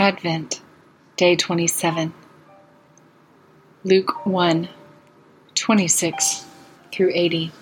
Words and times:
Advent, 0.00 0.62
Day 1.18 1.36
27. 1.36 2.14
Luke 3.84 4.24
1 4.24 4.70
26 5.54 6.46
through 6.90 7.10
80. 7.12 7.52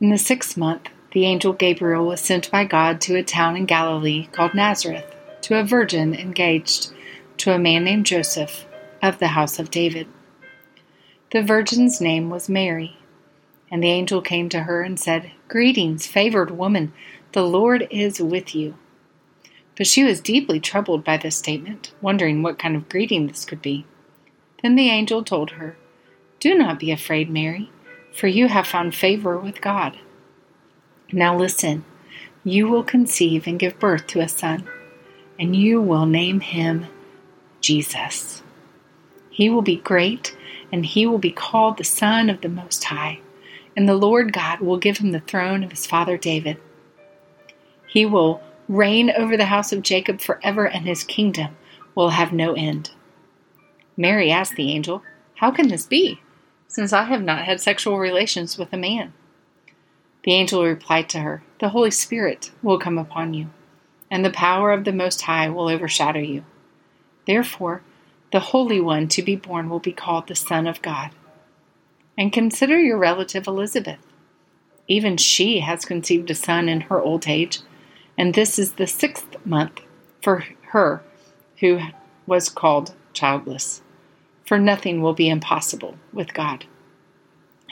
In 0.00 0.10
the 0.10 0.18
sixth 0.18 0.56
month, 0.56 0.88
the 1.12 1.24
angel 1.24 1.52
Gabriel 1.52 2.04
was 2.04 2.20
sent 2.20 2.50
by 2.50 2.64
God 2.64 3.00
to 3.02 3.14
a 3.14 3.22
town 3.22 3.56
in 3.56 3.66
Galilee 3.66 4.26
called 4.32 4.54
Nazareth 4.54 5.06
to 5.42 5.56
a 5.56 5.62
virgin 5.62 6.12
engaged 6.12 6.92
to 7.36 7.52
a 7.52 7.60
man 7.60 7.84
named 7.84 8.06
Joseph 8.06 8.66
of 9.00 9.20
the 9.20 9.28
house 9.28 9.60
of 9.60 9.70
David. 9.70 10.08
The 11.30 11.44
virgin's 11.44 12.00
name 12.00 12.28
was 12.28 12.48
Mary. 12.48 12.96
And 13.70 13.84
the 13.84 13.90
angel 13.90 14.20
came 14.20 14.48
to 14.48 14.64
her 14.64 14.82
and 14.82 14.98
said, 14.98 15.30
Greetings, 15.46 16.08
favored 16.08 16.50
woman, 16.50 16.92
the 17.30 17.44
Lord 17.44 17.86
is 17.88 18.20
with 18.20 18.52
you. 18.52 18.74
But 19.76 19.86
she 19.86 20.04
was 20.04 20.20
deeply 20.20 20.58
troubled 20.58 21.04
by 21.04 21.18
this 21.18 21.36
statement, 21.36 21.92
wondering 22.00 22.42
what 22.42 22.58
kind 22.58 22.76
of 22.76 22.88
greeting 22.88 23.26
this 23.26 23.44
could 23.44 23.60
be. 23.60 23.86
Then 24.62 24.74
the 24.74 24.88
angel 24.88 25.22
told 25.22 25.52
her, 25.52 25.76
Do 26.40 26.56
not 26.56 26.78
be 26.78 26.90
afraid, 26.90 27.30
Mary, 27.30 27.70
for 28.12 28.26
you 28.26 28.48
have 28.48 28.66
found 28.66 28.94
favor 28.94 29.38
with 29.38 29.60
God. 29.60 29.98
Now 31.12 31.36
listen, 31.36 31.84
you 32.42 32.68
will 32.68 32.82
conceive 32.82 33.46
and 33.46 33.58
give 33.58 33.78
birth 33.78 34.06
to 34.08 34.20
a 34.20 34.28
son, 34.28 34.66
and 35.38 35.54
you 35.54 35.80
will 35.80 36.06
name 36.06 36.40
him 36.40 36.86
Jesus. 37.60 38.42
He 39.30 39.50
will 39.50 39.62
be 39.62 39.76
great, 39.76 40.34
and 40.72 40.86
he 40.86 41.06
will 41.06 41.18
be 41.18 41.30
called 41.30 41.76
the 41.76 41.84
Son 41.84 42.30
of 42.30 42.40
the 42.40 42.48
Most 42.48 42.84
High, 42.84 43.20
and 43.76 43.86
the 43.86 43.94
Lord 43.94 44.32
God 44.32 44.60
will 44.60 44.78
give 44.78 44.98
him 44.98 45.12
the 45.12 45.20
throne 45.20 45.62
of 45.62 45.70
his 45.70 45.86
father 45.86 46.16
David. 46.16 46.56
He 47.86 48.06
will 48.06 48.40
reign 48.68 49.10
over 49.10 49.36
the 49.36 49.46
house 49.46 49.72
of 49.72 49.82
Jacob 49.82 50.20
forever, 50.20 50.66
and 50.66 50.86
his 50.86 51.04
kingdom 51.04 51.56
will 51.94 52.10
have 52.10 52.32
no 52.32 52.54
end. 52.54 52.90
Mary 53.96 54.30
asked 54.30 54.56
the 54.56 54.70
angel, 54.70 55.02
How 55.36 55.50
can 55.50 55.68
this 55.68 55.86
be, 55.86 56.20
since 56.68 56.92
I 56.92 57.04
have 57.04 57.22
not 57.22 57.44
had 57.44 57.60
sexual 57.60 57.98
relations 57.98 58.58
with 58.58 58.72
a 58.72 58.76
man? 58.76 59.12
The 60.24 60.32
angel 60.32 60.64
replied 60.64 61.08
to 61.10 61.20
her, 61.20 61.42
The 61.60 61.70
Holy 61.70 61.90
Spirit 61.90 62.50
will 62.62 62.78
come 62.78 62.98
upon 62.98 63.34
you, 63.34 63.48
and 64.10 64.24
the 64.24 64.30
power 64.30 64.72
of 64.72 64.84
the 64.84 64.92
Most 64.92 65.22
High 65.22 65.48
will 65.48 65.68
overshadow 65.68 66.20
you. 66.20 66.44
Therefore, 67.26 67.82
the 68.32 68.40
Holy 68.40 68.80
One 68.80 69.08
to 69.08 69.22
be 69.22 69.36
born 69.36 69.68
will 69.68 69.78
be 69.78 69.92
called 69.92 70.26
the 70.26 70.34
Son 70.34 70.66
of 70.66 70.82
God. 70.82 71.10
And 72.18 72.32
consider 72.32 72.78
your 72.78 72.98
relative 72.98 73.46
Elizabeth. 73.46 73.98
Even 74.88 75.16
she 75.16 75.60
has 75.60 75.84
conceived 75.84 76.30
a 76.30 76.34
son 76.34 76.68
in 76.68 76.82
her 76.82 77.00
old 77.00 77.28
age 77.28 77.60
and 78.18 78.34
this 78.34 78.58
is 78.58 78.72
the 78.72 78.86
sixth 78.86 79.36
month 79.44 79.80
for 80.22 80.44
her 80.70 81.02
who 81.60 81.80
was 82.26 82.48
called 82.48 82.94
childless. 83.12 83.82
For 84.44 84.58
nothing 84.58 85.02
will 85.02 85.14
be 85.14 85.28
impossible 85.28 85.96
with 86.12 86.34
God. 86.34 86.66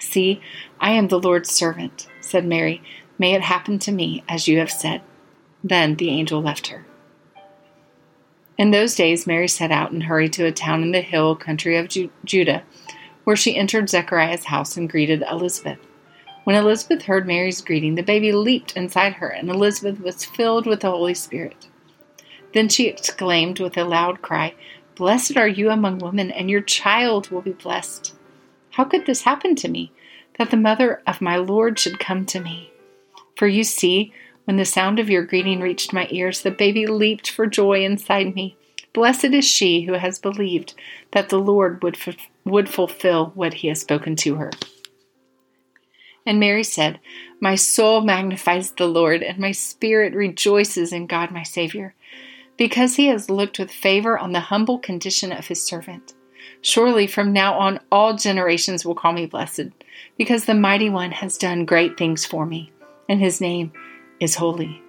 See, 0.00 0.40
I 0.80 0.90
am 0.92 1.08
the 1.08 1.20
Lord's 1.20 1.50
servant, 1.50 2.08
said 2.20 2.44
Mary. 2.44 2.82
May 3.18 3.34
it 3.34 3.42
happen 3.42 3.78
to 3.80 3.92
me 3.92 4.24
as 4.28 4.48
you 4.48 4.58
have 4.58 4.70
said. 4.70 5.02
Then 5.62 5.94
the 5.94 6.10
angel 6.10 6.42
left 6.42 6.66
her. 6.68 6.84
In 8.56 8.70
those 8.70 8.94
days, 8.94 9.26
Mary 9.26 9.48
set 9.48 9.72
out 9.72 9.90
and 9.90 10.04
hurried 10.04 10.32
to 10.34 10.44
a 10.44 10.52
town 10.52 10.82
in 10.82 10.92
the 10.92 11.00
hill 11.00 11.34
country 11.34 11.76
of 11.76 11.88
Ju- 11.88 12.10
Judah, 12.24 12.62
where 13.24 13.36
she 13.36 13.56
entered 13.56 13.88
Zechariah's 13.88 14.44
house 14.44 14.76
and 14.76 14.90
greeted 14.90 15.24
Elizabeth. 15.28 15.78
When 16.44 16.56
Elizabeth 16.56 17.02
heard 17.02 17.26
Mary's 17.26 17.62
greeting, 17.62 17.94
the 17.94 18.02
baby 18.02 18.30
leaped 18.30 18.76
inside 18.76 19.14
her, 19.14 19.28
and 19.28 19.48
Elizabeth 19.48 19.98
was 20.00 20.26
filled 20.26 20.66
with 20.66 20.80
the 20.80 20.90
Holy 20.90 21.14
Spirit. 21.14 21.68
Then 22.52 22.68
she 22.68 22.86
exclaimed 22.86 23.60
with 23.60 23.78
a 23.78 23.84
loud 23.84 24.20
cry, 24.20 24.54
Blessed 24.94 25.38
are 25.38 25.48
you 25.48 25.70
among 25.70 25.98
women, 25.98 26.30
and 26.30 26.50
your 26.50 26.60
child 26.60 27.30
will 27.30 27.40
be 27.40 27.52
blessed. 27.52 28.14
How 28.72 28.84
could 28.84 29.06
this 29.06 29.22
happen 29.22 29.54
to 29.56 29.68
me, 29.68 29.90
that 30.38 30.50
the 30.50 30.56
mother 30.58 31.02
of 31.06 31.22
my 31.22 31.36
Lord 31.36 31.78
should 31.78 31.98
come 31.98 32.26
to 32.26 32.40
me? 32.40 32.70
For 33.36 33.48
you 33.48 33.64
see, 33.64 34.12
when 34.44 34.58
the 34.58 34.66
sound 34.66 34.98
of 34.98 35.08
your 35.08 35.24
greeting 35.24 35.60
reached 35.60 35.94
my 35.94 36.06
ears, 36.10 36.42
the 36.42 36.50
baby 36.50 36.86
leaped 36.86 37.30
for 37.30 37.46
joy 37.46 37.82
inside 37.82 38.34
me. 38.34 38.56
Blessed 38.92 39.24
is 39.24 39.46
she 39.46 39.82
who 39.82 39.94
has 39.94 40.18
believed 40.18 40.74
that 41.12 41.30
the 41.30 41.40
Lord 41.40 41.82
would, 41.82 41.96
f- 41.96 42.28
would 42.44 42.68
fulfill 42.68 43.32
what 43.34 43.54
he 43.54 43.68
has 43.68 43.80
spoken 43.80 44.14
to 44.16 44.34
her. 44.36 44.50
And 46.26 46.40
Mary 46.40 46.64
said, 46.64 47.00
My 47.40 47.54
soul 47.54 48.00
magnifies 48.00 48.70
the 48.72 48.86
Lord, 48.86 49.22
and 49.22 49.38
my 49.38 49.52
spirit 49.52 50.14
rejoices 50.14 50.92
in 50.92 51.06
God 51.06 51.30
my 51.30 51.42
Savior, 51.42 51.94
because 52.56 52.96
he 52.96 53.06
has 53.08 53.28
looked 53.28 53.58
with 53.58 53.70
favor 53.70 54.18
on 54.18 54.32
the 54.32 54.40
humble 54.40 54.78
condition 54.78 55.32
of 55.32 55.48
his 55.48 55.62
servant. 55.62 56.14
Surely 56.62 57.06
from 57.06 57.32
now 57.32 57.58
on 57.58 57.80
all 57.92 58.16
generations 58.16 58.84
will 58.84 58.94
call 58.94 59.12
me 59.12 59.26
blessed, 59.26 59.68
because 60.16 60.46
the 60.46 60.54
Mighty 60.54 60.88
One 60.88 61.12
has 61.12 61.36
done 61.36 61.66
great 61.66 61.98
things 61.98 62.24
for 62.24 62.46
me, 62.46 62.72
and 63.08 63.20
his 63.20 63.40
name 63.40 63.72
is 64.20 64.36
holy. 64.36 64.82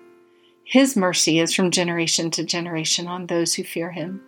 His 0.63 0.96
mercy 0.96 1.40
is 1.40 1.53
from 1.53 1.69
generation 1.69 2.31
to 2.31 2.44
generation 2.44 3.07
on 3.07 3.28
those 3.28 3.53
who 3.53 3.63
fear 3.63 3.91
him. 3.91 4.22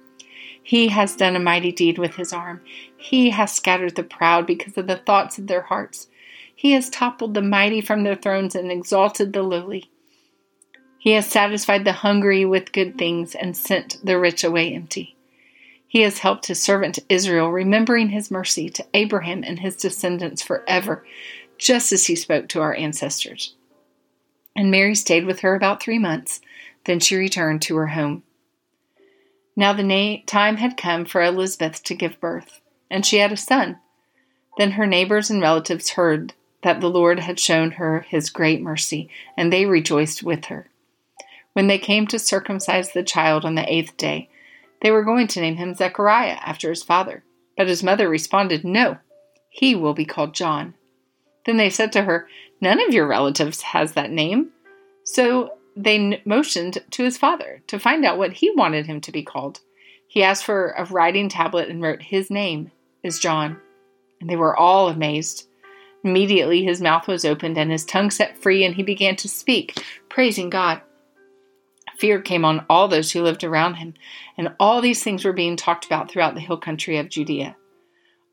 He 0.62 0.89
has 0.89 1.16
done 1.16 1.35
a 1.35 1.39
mighty 1.39 1.72
deed 1.72 1.97
with 1.97 2.16
his 2.16 2.34
arm. 2.34 2.62
He 2.97 3.29
has 3.29 3.53
scattered 3.53 3.95
the 3.95 4.03
proud 4.03 4.45
because 4.45 4.78
of 4.78 4.85
the 4.85 4.97
thoughts 4.97 5.38
of 5.38 5.47
their 5.47 5.62
hearts. 5.62 6.09
He 6.57 6.72
has 6.72 6.90
toppled 6.90 7.35
the 7.35 7.41
mighty 7.44 7.81
from 7.81 8.01
their 8.01 8.16
thrones 8.16 8.56
and 8.56 8.72
exalted 8.72 9.31
the 9.31 9.44
lowly. 9.44 9.91
He 10.97 11.12
has 11.12 11.28
satisfied 11.28 11.85
the 11.85 11.94
hungry 11.94 12.45
with 12.45 12.72
good 12.72 12.97
things 12.97 13.35
and 13.35 13.56
sent 13.56 14.03
the 14.03 14.18
rich 14.18 14.44
away 14.44 14.73
empty. 14.73 15.16
He 15.88 16.01
has 16.01 16.18
helped 16.18 16.47
his 16.47 16.62
servant 16.62 16.97
Israel, 17.09 17.51
remembering 17.51 18.09
his 18.09 18.31
mercy 18.31 18.69
to 18.72 18.85
Abraham 18.95 19.44
and 19.44 19.59
his 19.59 19.75
descendants 19.75 20.41
forever, 20.41 21.06
just 21.59 21.91
as 21.91 22.07
he 22.07 22.16
spoke 22.16 22.50
to 22.50 22.62
our 22.62 22.74
ancestors. 22.74 23.53
And 24.56 24.72
Mary 24.72 24.95
stayed 24.95 25.25
with 25.25 25.41
her 25.41 25.53
about 25.53 25.81
three 25.81 26.00
months. 26.00 26.41
Then 26.85 27.00
she 27.00 27.16
returned 27.16 27.62
to 27.63 27.75
her 27.78 27.88
home. 27.88 28.24
Now 29.56 29.74
the 29.74 29.84
na- 29.84 30.24
time 30.25 30.57
had 30.57 30.75
come 30.75 31.06
for 31.06 31.22
Elizabeth 31.22 31.84
to 31.84 31.94
give 31.94 32.19
birth, 32.19 32.62
and 32.89 33.06
she 33.06 33.19
had 33.19 33.31
a 33.31 33.38
son. 33.38 33.78
Then 34.57 34.72
her 34.72 34.88
neighbors 34.88 35.29
and 35.29 35.39
relatives 35.39 35.91
heard 35.91 36.34
that 36.63 36.81
the 36.81 36.90
Lord 36.90 37.19
had 37.19 37.40
shown 37.40 37.72
her 37.72 38.01
his 38.01 38.29
great 38.29 38.62
mercy, 38.62 39.09
and 39.35 39.51
they 39.51 39.66
rejoiced 39.66 40.23
with 40.23 40.45
her. 40.45 40.69
When 41.53 41.68
they 41.68 41.79
came 41.79 42.07
to 42.07 42.19
circumcise 42.19 42.91
the 42.91 43.03
child 43.03 43.45
on 43.45 43.56
the 43.56 43.72
eighth 43.72 43.97
day, 43.97 44.29
they 44.81 44.91
were 44.91 45.03
going 45.03 45.28
to 45.28 45.41
name 45.41 45.56
him 45.56 45.73
Zechariah 45.73 46.38
after 46.41 46.69
his 46.69 46.84
father. 46.84 47.23
But 47.56 47.68
his 47.68 47.84
mother 47.84 48.07
responded, 48.07 48.63
No, 48.63 48.97
he 49.50 49.75
will 49.75 49.95
be 49.95 50.06
called 50.06 50.35
John. 50.35 50.75
Then 51.45 51.57
they 51.57 51.69
said 51.69 51.91
to 51.94 52.03
her, 52.03 52.28
None 52.62 52.79
of 52.79 52.94
your 52.94 53.07
relatives 53.07 53.62
has 53.63 53.94
that 53.94 54.12
name. 54.12 54.51
So 55.03 55.53
they 55.75 56.22
motioned 56.25 56.84
to 56.91 57.03
his 57.03 57.18
father 57.18 57.62
to 57.68 57.79
find 57.79 58.06
out 58.06 58.18
what 58.18 58.34
he 58.34 58.51
wanted 58.51 58.85
him 58.85 59.01
to 59.01 59.12
be 59.12 59.24
called. 59.24 59.59
He 60.07 60.24
asked 60.24 60.44
for 60.44 60.72
a 60.72 60.85
writing 60.85 61.29
tablet 61.29 61.69
and 61.69 61.81
wrote, 61.81 62.01
His 62.01 62.29
name 62.29 62.72
is 63.03 63.19
John. 63.19 63.57
And 64.22 64.29
they 64.29 64.35
were 64.35 64.56
all 64.56 64.89
amazed. 64.89 65.47
Immediately 66.07 66.63
his 66.63 66.79
mouth 66.79 67.06
was 67.06 67.25
opened 67.25 67.57
and 67.57 67.69
his 67.69 67.84
tongue 67.84 68.12
set 68.12 68.41
free, 68.41 68.63
and 68.63 68.73
he 68.73 68.81
began 68.81 69.18
to 69.18 69.28
speak, 69.28 69.84
praising 70.07 70.50
God. 70.50 70.79
Fear 71.97 72.22
came 72.22 72.45
on 72.45 72.66
all 72.69 72.88
those 72.88 73.12
who 73.12 73.22
lived 73.22 73.44
around 73.44 73.73
him, 73.73 73.94
and 74.38 74.56
all 74.57 74.79
these 74.79 75.03
things 75.03 75.25
were 75.25 75.34
being 75.34 75.57
talked 75.57 75.85
about 75.85 76.09
throughout 76.09 76.34
the 76.34 76.40
hill 76.40 76.56
country 76.56 76.97
of 76.97 77.09
Judea. 77.09 77.57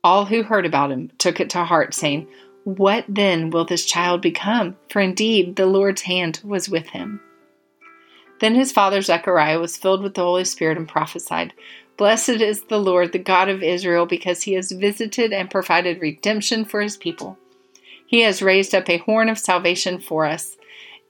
All 0.04 0.24
who 0.26 0.44
heard 0.44 0.66
about 0.66 0.92
him 0.92 1.10
took 1.18 1.40
it 1.40 1.50
to 1.50 1.64
heart, 1.64 1.94
saying, 1.94 2.28
What 2.62 3.06
then 3.08 3.50
will 3.50 3.64
this 3.64 3.84
child 3.84 4.22
become? 4.22 4.76
For 4.88 5.00
indeed 5.00 5.56
the 5.56 5.66
Lord's 5.66 6.02
hand 6.02 6.40
was 6.44 6.68
with 6.68 6.86
him. 6.90 7.20
Then 8.38 8.54
his 8.54 8.70
father 8.70 9.02
Zechariah 9.02 9.58
was 9.58 9.76
filled 9.76 10.04
with 10.04 10.14
the 10.14 10.22
Holy 10.22 10.44
Spirit 10.44 10.78
and 10.78 10.86
prophesied, 10.86 11.52
Blessed 11.96 12.40
is 12.40 12.62
the 12.66 12.78
Lord, 12.78 13.10
the 13.10 13.18
God 13.18 13.48
of 13.48 13.64
Israel, 13.64 14.06
because 14.06 14.42
he 14.42 14.52
has 14.52 14.70
visited 14.70 15.32
and 15.32 15.50
provided 15.50 16.00
redemption 16.00 16.64
for 16.64 16.80
his 16.80 16.96
people 16.96 17.36
he 18.14 18.20
has 18.20 18.40
raised 18.40 18.76
up 18.76 18.88
a 18.88 18.98
horn 18.98 19.28
of 19.28 19.36
salvation 19.36 19.98
for 19.98 20.24
us 20.24 20.56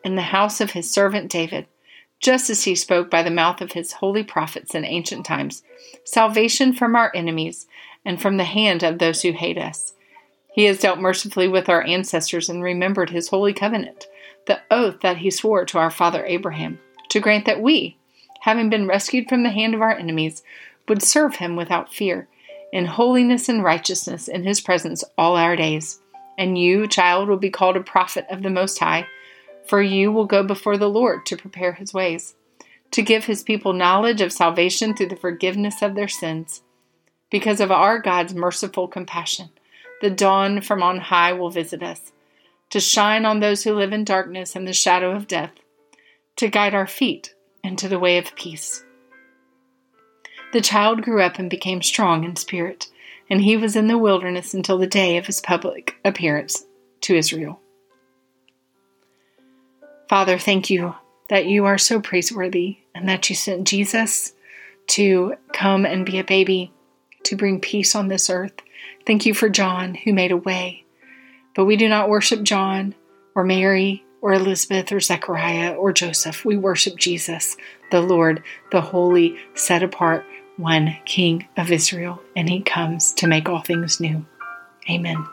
in 0.07 0.15
the 0.15 0.23
house 0.23 0.63
of 0.63 0.71
his 0.71 0.91
servant 0.91 1.31
David, 1.31 1.67
just 2.19 2.49
as 2.49 2.65
he 2.65 2.75
spoke 2.75 3.11
by 3.11 3.23
the 3.23 3.31
mouth 3.31 3.61
of 3.61 3.73
his 3.73 3.93
holy 3.93 4.23
prophets 4.23 4.75
in 4.75 4.87
ancient 4.87 5.27
times 5.27 5.63
salvation 6.07 6.73
from 6.73 6.97
our 6.97 7.13
enemies 7.15 7.67
and 8.07 8.23
from 8.23 8.39
the 8.39 8.45
hand 8.45 8.83
of 8.83 8.99
those 8.99 9.21
who 9.21 9.33
hate 9.33 9.59
us. 9.59 9.93
He 10.55 10.65
has 10.65 10.79
dealt 10.79 10.99
mercifully 10.99 11.47
with 11.47 11.69
our 11.69 11.83
ancestors 11.83 12.49
and 12.49 12.63
remembered 12.63 13.11
his 13.11 13.29
holy 13.29 13.53
covenant, 13.53 14.07
the 14.47 14.63
oath 14.71 15.01
that 15.03 15.19
he 15.19 15.31
swore 15.31 15.67
to 15.67 15.77
our 15.77 15.91
father 15.91 16.25
Abraham, 16.25 16.81
to 17.11 17.21
grant 17.21 17.45
that 17.45 17.61
we, 17.61 17.99
having 18.41 18.71
been 18.71 18.89
rescued 18.89 19.29
from 19.29 19.43
the 19.43 19.51
hand 19.51 19.75
of 19.75 19.83
our 19.83 19.93
enemies, 19.93 20.43
would 20.89 21.03
serve 21.03 21.35
him 21.35 21.55
without 21.55 21.93
fear, 21.93 22.29
in 22.73 22.87
holiness 22.87 23.47
and 23.51 23.63
righteousness 23.63 24.27
in 24.27 24.45
his 24.45 24.63
presence 24.63 25.05
all 25.19 25.37
our 25.37 25.55
days. 25.55 26.01
And 26.37 26.59
you, 26.59 26.87
child, 26.87 27.29
will 27.29 27.37
be 27.37 27.51
called 27.51 27.77
a 27.77 27.83
prophet 27.83 28.27
of 28.31 28.43
the 28.43 28.51
Most 28.51 28.79
High, 28.79 29.07
for 29.67 29.81
you 29.81 30.13
will 30.13 30.27
go 30.27 30.43
before 30.43 30.77
the 30.77 30.91
Lord 30.91 31.27
to 31.27 31.37
prepare 31.37 31.73
his 31.73 31.95
ways, 31.95 32.35
to 32.91 33.03
give 33.03 33.25
his 33.25 33.43
people 33.43 33.73
knowledge 33.73 34.21
of 34.21 34.33
salvation 34.33 34.95
through 34.95 35.09
the 35.09 35.17
forgiveness 35.17 35.83
of 35.83 35.95
their 35.95 36.09
sins. 36.09 36.63
Because 37.31 37.61
of 37.61 37.73
our 37.73 37.99
God's 37.99 38.35
merciful 38.35 38.89
compassion, 38.89 39.51
the 40.01 40.11
dawn 40.11 40.61
from 40.61 40.83
on 40.83 40.99
high 40.99 41.33
will 41.33 41.51
visit 41.51 41.83
us, 41.83 42.13
to 42.71 42.81
shine 42.81 43.25
on 43.25 43.41
those 43.41 43.65
who 43.65 43.75
live 43.75 43.93
in 43.93 44.05
darkness 44.05 44.55
and 44.55 44.67
the 44.67 44.73
shadow 44.73 45.13
of 45.13 45.27
death, 45.27 45.53
to 46.37 46.49
guide 46.49 46.75
our 46.75 46.87
feet 46.87 47.35
into 47.63 47.89
the 47.89 47.99
way 47.99 48.19
of 48.19 48.35
peace. 48.37 48.85
The 50.53 50.61
child 50.61 51.03
grew 51.03 51.23
up 51.23 51.39
and 51.39 51.51
became 51.51 51.83
strong 51.83 52.23
in 52.23 52.37
spirit, 52.37 52.89
and 53.31 53.41
he 53.41 53.57
was 53.57 53.77
in 53.77 53.89
the 53.89 53.99
wilderness 53.99 54.55
until 54.55 54.79
the 54.79 54.87
day 54.87 55.17
of 55.17 55.27
his 55.27 55.41
public 55.41 55.97
appearance 56.05 56.65
to 57.03 57.17
Israel. 57.17 57.61
Father, 60.09 60.39
thank 60.39 60.71
you 60.71 60.95
that 61.29 61.47
you 61.47 61.65
are 61.65 61.79
so 61.79 62.01
praiseworthy 62.01 62.79
and 62.95 63.09
that 63.09 63.29
you 63.29 63.37
sent 63.37 63.67
Jesus 63.67 64.33
to 64.87 65.35
come 65.53 65.87
and 65.87 66.05
be 66.05 66.19
a 66.19 66.25
baby, 66.25 66.73
to 67.25 67.37
bring 67.37 67.61
peace 67.61 67.95
on 67.95 68.09
this 68.09 68.29
earth. 68.29 68.55
Thank 69.07 69.25
you 69.25 69.35
for 69.35 69.49
John, 69.49 69.95
who 69.95 70.13
made 70.13 70.31
a 70.31 70.37
way. 70.37 70.85
But 71.55 71.65
we 71.65 71.77
do 71.77 71.89
not 71.89 72.09
worship 72.09 72.43
John 72.43 72.95
or 73.35 73.45
Mary 73.45 74.05
or 74.21 74.35
Elizabeth 74.35 74.93
or 74.93 75.01
Zechariah 75.01 75.75
or 75.75 75.93
Joseph. 75.93 76.45
We 76.45 76.57
worship 76.57 76.97
Jesus, 76.97 77.57
the 77.91 78.01
Lord, 78.01 78.43
the 78.71 78.81
holy, 78.81 79.37
set 79.55 79.83
apart 79.83 80.25
one 80.57 80.97
King 81.05 81.47
of 81.57 81.71
Israel, 81.71 82.21
and 82.37 82.49
he 82.49 82.61
comes 82.61 83.13
to 83.15 83.27
make 83.27 83.49
all 83.49 83.61
things 83.61 84.01
new. 84.01 84.25
Amen. 84.89 85.27